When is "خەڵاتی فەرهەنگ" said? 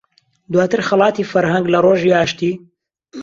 0.87-1.65